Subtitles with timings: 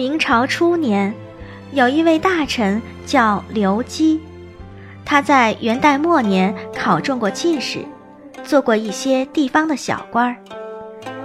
[0.00, 1.12] 明朝初年，
[1.72, 4.18] 有一位大臣叫刘基。
[5.04, 7.80] 他在元代末年考中过进士，
[8.42, 10.36] 做过一些地方的小官儿。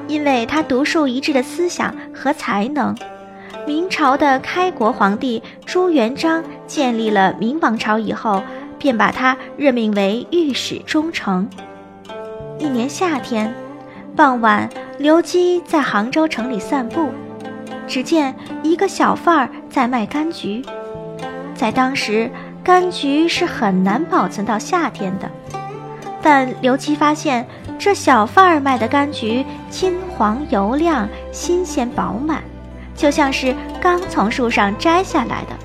[0.10, 2.94] 因为他独树一帜的思想和才能，
[3.66, 8.44] 明朝的开国皇帝朱元璋建立了明王朝以后，
[8.78, 11.48] 便把他任命为御史中丞。
[12.60, 13.54] 一年夏天，
[14.18, 17.08] 傍晚，刘基在杭州城里散步，
[17.88, 20.64] 只见一个小贩儿在卖柑橘，
[21.54, 22.30] 在当时。
[22.66, 25.30] 柑橘是很难保存到夏天的，
[26.20, 27.46] 但刘基发现
[27.78, 32.44] 这小贩儿卖的柑橘金黄油亮、新鲜饱满，
[32.96, 35.56] 就像是刚从树上摘下来的。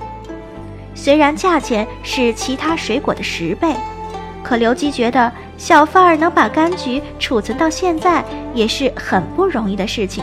[0.94, 3.75] 虽然价钱是其他水果的十倍，
[4.42, 8.22] 可刘基觉得小贩儿能把柑橘储存到现在
[8.53, 10.22] 也是很不容易的事情，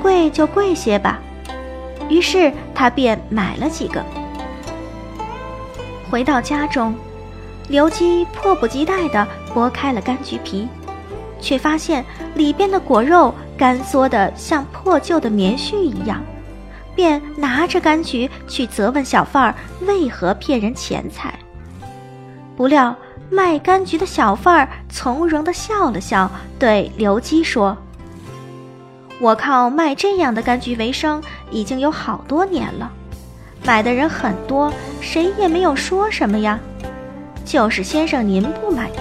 [0.00, 1.18] 贵就贵些吧。
[2.08, 4.04] 于是他便买了几个。
[6.10, 6.94] 回到家中，
[7.68, 10.68] 刘基迫不及待地剥开了柑橘皮，
[11.40, 16.22] 却发现里边的果肉干缩得像破旧的棉絮一样，
[16.94, 21.34] 便拿着柑橘去责问小贩儿为何骗人钱财。
[22.56, 22.94] 不料
[23.30, 27.76] 卖柑橘的小贩儿从容地笑了笑，对刘基说
[29.20, 32.90] ：“我靠卖这样的柑橘为生，已经有好多年了。”
[33.64, 34.70] 买的人很多，
[35.00, 36.60] 谁也没有说什么呀，
[37.46, 38.98] 就是先生您不满意。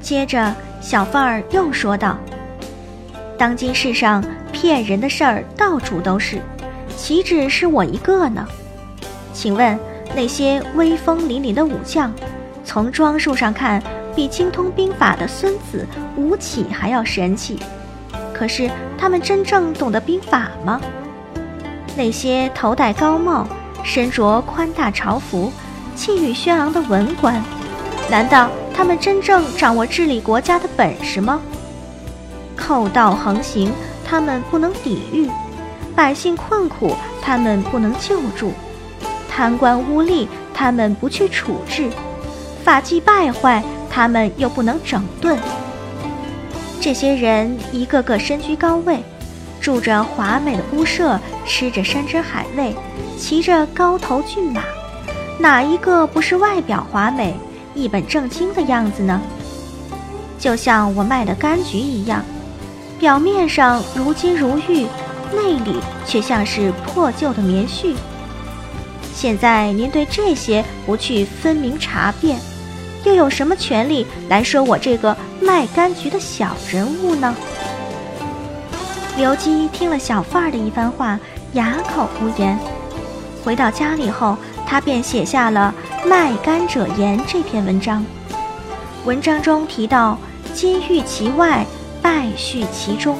[0.00, 2.16] 接着，小贩儿又说道
[3.36, 6.40] ：“当今世上骗人的事儿到处都是，
[6.96, 8.46] 岂止是我一个呢？
[9.32, 9.76] 请问
[10.14, 12.12] 那些威风凛凛的武将，
[12.64, 13.82] 从装束上看，
[14.14, 17.58] 比精通兵法的孙子吴起还要神气，
[18.34, 20.80] 可是他们真正懂得兵法吗？”
[21.96, 23.46] 那些头戴高帽、
[23.82, 25.52] 身着宽大朝服、
[25.96, 27.42] 气宇轩昂的文官，
[28.08, 31.40] 难道他们真正掌握治理国家的本事吗？
[32.56, 33.72] 寇盗横行，
[34.04, 35.28] 他们不能抵御；
[35.96, 38.50] 百姓困苦，他们不能救助；
[39.28, 41.90] 贪官污吏，他们不去处置；
[42.62, 45.36] 法纪败坏，他们又不能整顿。
[46.80, 49.02] 这些人一个个身居高位。
[49.60, 52.74] 住着华美的屋舍，吃着山珍海味，
[53.18, 54.62] 骑着高头骏马，
[55.38, 57.34] 哪一个不是外表华美、
[57.74, 59.20] 一本正经的样子呢？
[60.38, 62.24] 就像我卖的柑橘一样，
[62.98, 64.86] 表面上如金如玉，
[65.36, 67.94] 内里却像是破旧的棉絮。
[69.14, 72.38] 现在您对这些不去分明查辨，
[73.04, 77.34] 又有什么权利来说我这个卖柑橘的小人物呢？
[79.16, 81.18] 刘基听了小贩儿的一番话，
[81.54, 82.58] 哑口无言。
[83.44, 85.74] 回到家里后，他便写下了
[86.08, 88.04] 《卖柑者言》这篇文章。
[89.04, 90.18] 文章中提到
[90.54, 91.66] “金玉其外，
[92.02, 93.18] 败絮其中”。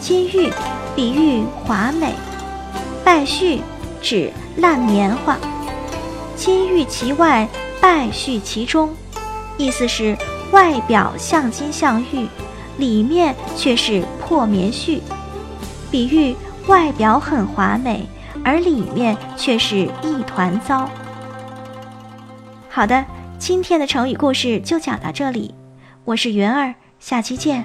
[0.00, 0.50] 金玉
[0.94, 2.14] 比喻华美，
[3.04, 3.60] 败絮
[4.00, 5.36] 指烂棉花。
[6.36, 7.48] 金玉其外，
[7.80, 8.94] 败絮其中，
[9.56, 10.16] 意思是
[10.52, 12.28] 外表像金像玉。
[12.78, 15.00] 里面却是破棉絮，
[15.90, 16.36] 比喻
[16.66, 18.06] 外表很华美，
[18.44, 20.86] 而里面却是一团糟。
[22.68, 23.02] 好的，
[23.38, 25.54] 今天的成语故事就讲到这里，
[26.04, 27.64] 我是云儿，下期见。